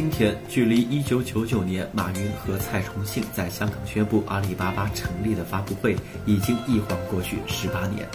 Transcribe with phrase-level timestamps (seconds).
[0.00, 5.94] 今天，距离1999年马云和蔡崇信在香港宣布阿里巴巴成立的发布会，
[6.24, 8.08] 已经一晃过去十八年。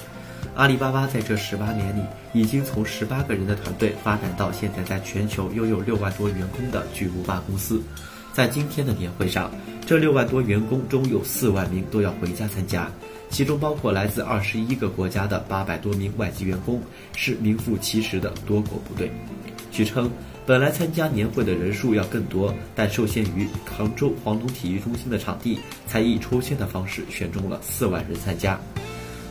[0.56, 2.02] 阿里巴巴在这十八年里，
[2.34, 7.80] 已经从十八个人的团队发展到现在在全球拥有六万多员工的巨无霸公司。
[8.34, 9.52] 在今天的年会上，
[9.86, 12.92] 这六万多员工中有四万名都要回家参加，
[13.30, 16.82] 其中包括来自二十一个国家的八百多名外籍员工，
[17.16, 19.12] 是名副其实的多国部队。
[19.72, 20.10] 据称。
[20.46, 28.60] 本来参加年会的人数要更多，但受限于杭州黄龙体育中心的场地，才以抽签的方式选中了四万人参加。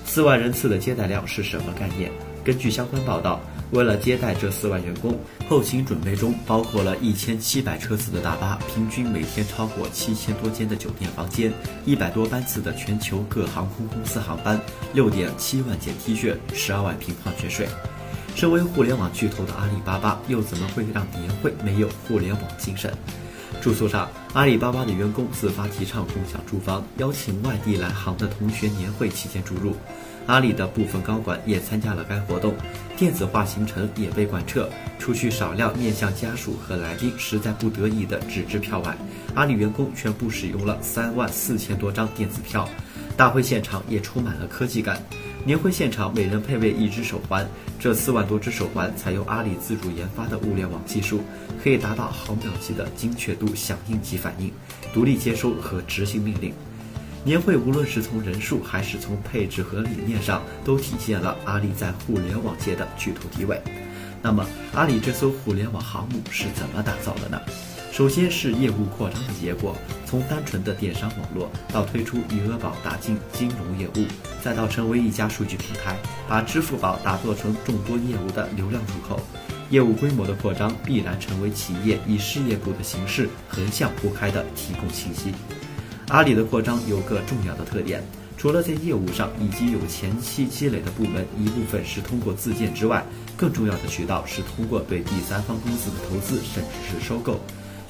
[0.05, 2.11] 四万人次的接待量是什么概念？
[2.45, 3.41] 根据相关报道，
[3.71, 5.17] 为了接待这四万员工，
[5.49, 11.53] 后勤准备中包括了一千七百车次的大巴，平均每天超过七千多间的酒店房间，
[11.87, 14.61] 一百多班次的全球各航空公司航班，
[14.93, 17.69] 六点七万件 T 恤，十二万瓶矿泉水。
[18.35, 22.93] 身为互联网巨头的阿里巴巴，又怎么会让年会没有互联网精神？
[23.63, 29.77] 住宿上，阿里巴巴的员工自发提倡共享住房，邀请外地来杭的同学年会期间住入。
[30.27, 32.55] 阿里的部分高管也参加了该活动，
[32.97, 34.69] 电子化行程也被贯彻。
[34.99, 38.97] 除去少量面向家属和来宾实在不得已的纸质票外，
[39.35, 42.69] 阿里员工全部使用了三万四千多张电子票。
[43.17, 45.01] 大会现场也充满了科技感。
[45.45, 47.47] 年会现场每人配备一只手环，
[47.79, 51.21] 这四万多只手环采用阿里自主研发的物联网技术，
[51.63, 54.51] 可以达到毫秒级的精确度响应及反应，
[54.95, 56.53] 独立接收和执行命令。
[57.25, 63.61] 年会无论是从人数还是从配置和理念上，都体现了阿里在互联网界的巨头地位。
[64.23, 67.39] 那么，阿里这艘互联网航母是怎么打造的呢？
[67.95, 74.05] 首先是业务扩张的结果，从单纯的电商网络到推出余额宝打进金融业务，
[74.43, 75.97] 再到成为一家数据平台，
[76.29, 79.23] 把支付宝打造成众多业务的流量入口。
[79.71, 85.33] 业务规模的扩张必然成为企业以事业部的形式横向铺开的提供信息。
[86.09, 88.03] 阿里的扩张有个重要的特点，
[88.37, 97.39] 除了在业务上已经有前期积累的部门一部分是通过自建之外，更重要的渠道是通过对第三方公司的投资甚至是收购。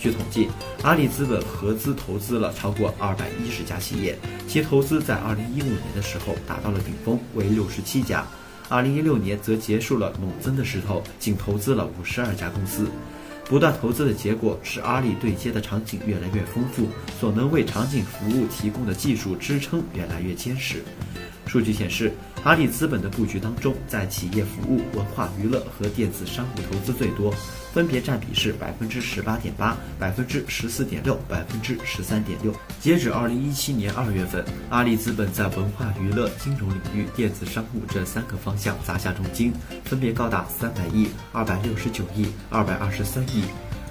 [0.04, 0.50] 据统计，
[0.82, 8.22] 阿里资本合资投资了超过二百一十家企业，其投资在二零一五年的时候达到了顶峰，为六十七家。
[8.68, 12.86] 二零一六年则结束了猛增的势头，仅投资了五十二家公司。
[13.46, 16.86] 不断投资的结果是，阿里对接的场景越来越丰富，
[17.18, 20.84] 所能为场景服务提供的技术支撑越来越坚实。
[21.54, 27.32] 数据显示，阿里资本的布局当中，在企业服务、文化娱乐和电子商务投资最多，
[27.72, 32.52] 分别占比是百分之十八点八、百分之十四点六、百分之十三点六。
[32.80, 39.52] 截止二零一七年二月份，阿里资本在文化娱乐、金融领域、电子商务这三个方向砸下重金，
[39.84, 43.44] 分别高达三百亿、二百六十九亿、二百二十三亿。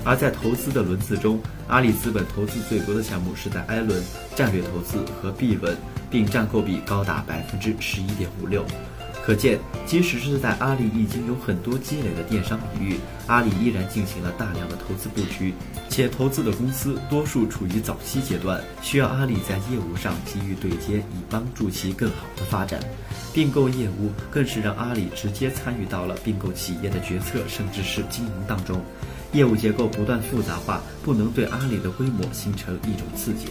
[0.03, 4.03] 而在投资的轮次中，阿里资本投资最多的项目是在 A 轮、
[4.35, 5.77] 战略投资和 B 轮。
[6.13, 8.63] 并占购比高达百分之十一点五六，
[9.25, 15.55] 可见，即使是在阿里已经有很多积累的电商领域，阿里依然进行了大量的投资布局，
[15.89, 22.79] 且投资的公司多数处于早期阶段，需要阿里在业务上给予对接，以帮助其更好的发展。
[23.33, 28.79] 并购业务更是让阿里直接参与到了并购企业的决策，甚至是经营当中。
[29.31, 33.47] 业务结构不断复杂化，不能对阿里的规模形成一种刺激。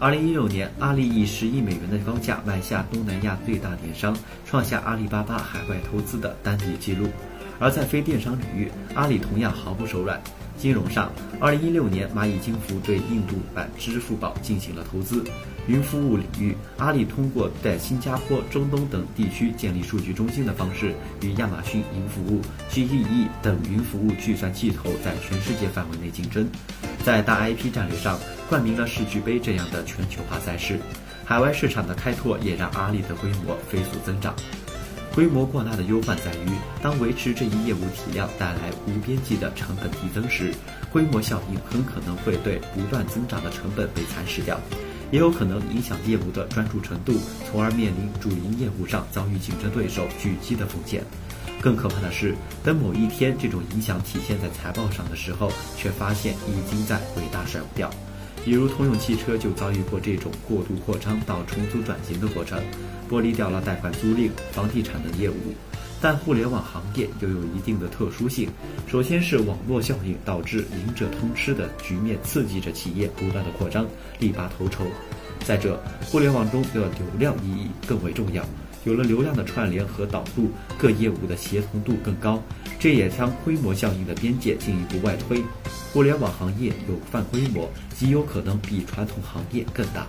[0.00, 7.08] 二零一六年，阿里以十亿美元的高价买下东南亚最大电商，创下阿里巴巴海外投资的单笔记录。
[7.60, 10.20] 而在非电商领域，阿里同样毫不手软。
[10.56, 11.10] 金融上，
[11.40, 15.24] 二零一六年，蚂蚁金服对印度版支付宝进行了投资。
[15.66, 22.40] 云服务领域，阿里通过在新加坡、中东等地区建立数据中心的方式，与亚马逊云服务、
[22.70, 26.46] GEE 等云服务计算巨头在全世界范围内竞争。
[27.04, 28.18] 在大 IP 战略上，
[28.48, 30.78] 冠名了世俱杯这样的全球化赛事。
[31.24, 34.34] 海外市场的开拓也让阿里的规模飞速增长。
[35.14, 36.50] 规模过大的忧患在于，
[36.82, 40.52] 当维持这一业务体量带来无边际的成本递增时，
[40.92, 44.60] 规模效应很可能会对不断增长的成本被蚕食掉。
[45.12, 47.14] 也有可能影响业务的专注程度，
[47.48, 51.04] 从而面临主营业务上遭遇竞争对手狙击的风险。
[51.60, 57.88] 更可怕的是，等某一天这种影响体现在财报上的时候，却发现已经在伟大甩不掉。
[58.44, 62.62] 比如通用汽车就遭遇过这种过度扩张到重组转型的过程，
[63.08, 65.34] 剥离掉了贷款、租赁、房地产等业务。
[66.00, 68.46] 但互联网行业又有一定的特殊性，
[68.86, 73.86] 首先是网络效应导致赢者通吃的局面，刺激着企业不断的扩张，
[74.18, 74.84] 力拔头筹。
[75.42, 78.44] 再者，互联网中的流量意义更为重要。
[78.84, 82.42] 有了流量的串联和导入，各业务的协同度更高，
[82.78, 85.42] 这也将规模效应的边界进一步外推。
[85.92, 90.06] 互联网行业有泛规模，极有可能比传统行业更大。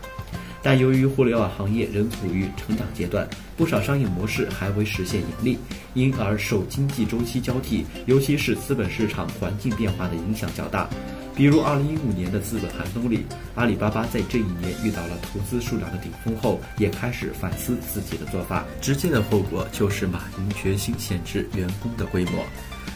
[0.62, 5.60] 但由于互联网行业仍处于成长阶段，不少商业模式还未实现盈利，
[5.94, 10.90] 因而受经济周期交替，尤其是资本市场环境变化的影响较大。
[11.36, 18.64] 比如2015年的资本寒冬里，阿里巴巴在这一年遇到了投资数量的顶峰后，也开始反思自己的做法。
[18.80, 22.46] 直接的后果就是马云决心限制员工的规模。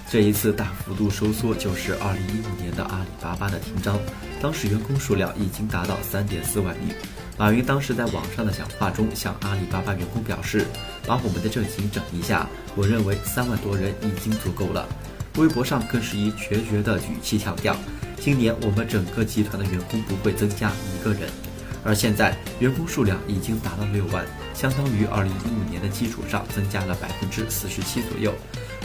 [0.09, 4.00] 这一次大幅度收缩，就是2015年的阿里巴巴的停招，
[4.42, 6.95] 当时员工数量已经达到3.4万名。
[7.38, 10.65] 马云当时在网上的讲话中向阿里巴巴员工表示
[11.06, 14.88] ：“把我们的阵型整一下，我认为三万多人已经足够了。”
[15.38, 17.75] 微博上更是以决绝的语气强调。
[18.19, 21.30] 今年我们整个集团的员工不会增加一个人，
[21.83, 28.33] 而现在员工数量已经达到六万，相当于二零一五年的基础上增加了百分之四十七左右。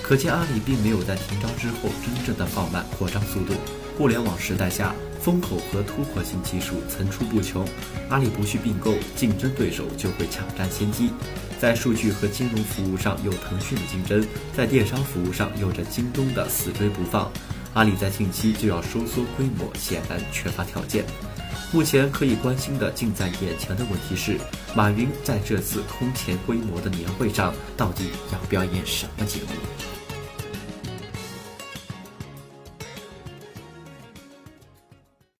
[0.02, 3.54] 可见阿里并没有在停招之后真正的放慢扩张速度。
[3.96, 7.66] 互联网时代下，风口和突破性技术层出不穷，
[8.10, 11.10] 阿里不去并购，竞争对手就会抢占先机。
[11.58, 17.32] 在数据和金融服务上有腾讯的竞争，在电商服务上有着京东的死追不放。
[17.74, 21.04] 阿里在近期就要收缩规模，显然缺乏条件。
[21.72, 24.38] 目前可以关心的近在眼前的问题是，
[24.76, 29.48] 马云在这次空前规模的年会上到底要表演什么节目？